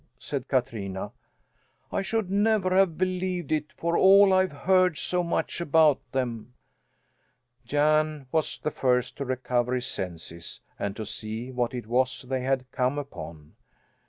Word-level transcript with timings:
said 0.17 0.47
Katrina. 0.47 1.11
"I 1.91 2.01
should 2.01 2.31
never 2.31 2.71
have 2.75 2.97
believed 2.97 3.51
it, 3.51 3.71
for 3.77 3.95
all 3.95 4.33
I've 4.33 4.51
heard 4.51 4.97
so 4.97 5.21
much 5.21 5.61
about 5.61 5.99
them." 6.11 6.55
Jan 7.67 8.25
was 8.31 8.57
the 8.57 8.71
first 8.71 9.15
to 9.17 9.25
recover 9.25 9.75
his 9.75 9.85
senses 9.85 10.59
and 10.79 10.95
to 10.95 11.05
see 11.05 11.51
what 11.51 11.75
it 11.75 11.85
was 11.85 12.23
they 12.23 12.41
had 12.41 12.65
come 12.71 12.97
upon. 12.97 13.53